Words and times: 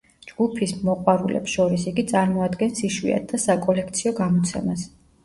ჯგუფის 0.27 0.71
მოყვარულებს 0.85 1.53
შორის 1.57 1.85
იგი 1.91 2.05
წარმოადგენს 2.11 2.81
იშვიათ 2.89 3.29
და 3.35 3.41
საკოლექციო 3.45 4.15
გამოცემას. 4.23 4.89